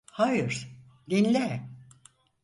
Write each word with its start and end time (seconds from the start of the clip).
Hayır, 0.11 0.67
dinle. 1.09 1.69